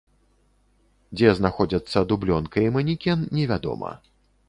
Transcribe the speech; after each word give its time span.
Дзе 1.19 1.29
знаходзяцца 1.41 2.05
дублёнка 2.15 2.67
і 2.67 2.75
манекен, 2.79 3.19
невядома. 3.41 3.97